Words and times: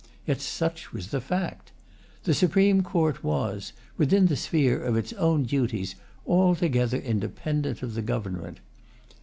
Yet 0.25 0.41
such 0.41 0.91
was 0.91 1.09
the 1.09 1.21
fact. 1.21 1.71
The 2.23 2.33
Supreme 2.33 2.81
Court 2.81 3.23
was, 3.23 3.71
within 3.99 4.25
the 4.25 4.35
sphere 4.35 4.81
of 4.81 4.97
its 4.97 5.13
own 5.13 5.43
duties, 5.43 5.93
altogether 6.25 6.97
independent 6.97 7.83
of 7.83 7.93
the 7.93 8.01
Government. 8.01 8.61